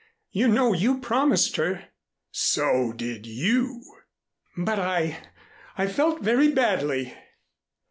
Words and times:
You 0.31 0.47
know 0.47 0.73
you 0.73 0.99
promised 0.99 1.57
her" 1.57 1.89
"So 2.51 2.91
did 2.91 3.27
you" 3.27 3.83
"But 4.65 4.79
I 4.79 5.19
I 5.77 5.85
felt 5.85 6.21
very 6.23 6.47
badly." 6.51 7.15